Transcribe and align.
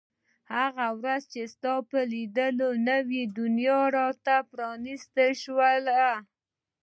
هغه 0.55 0.87
ورځ 0.99 1.21
چې 1.33 1.41
ستا 1.53 1.73
په 1.89 1.99
لیدو 2.11 2.69
نوې 2.89 3.21
دنیا 3.39 3.79
را 3.95 4.07
ته 4.25 4.35
پرانیستل 4.51 5.31
شوه. 5.43 5.71